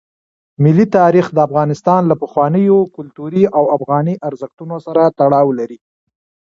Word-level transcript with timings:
ملي 0.63 0.85
تاریخ 0.97 1.25
د 1.31 1.37
افغانستان 1.47 2.01
له 2.07 2.15
پخوانیو 2.21 2.77
کلتوري 2.95 3.43
او 3.57 3.63
افغاني 3.77 4.15
ارزښتونو 4.27 4.75
سره 4.85 5.01
تړاو 5.19 5.47
لري. 5.59 5.79